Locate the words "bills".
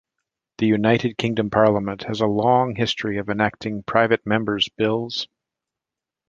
4.67-5.27